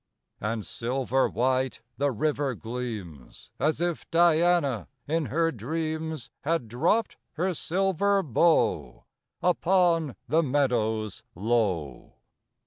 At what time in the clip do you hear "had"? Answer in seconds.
6.43-6.67